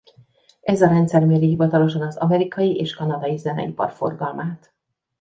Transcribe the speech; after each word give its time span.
Ez 0.61 0.81
a 0.81 0.87
rendszer 0.87 1.25
méri 1.25 1.47
hivatalosan 1.47 2.01
az 2.01 2.17
amerikai 2.17 2.75
és 2.75 2.93
kanadai 2.95 3.37
zeneipar 3.37 3.91
forgalmát. 3.91 4.73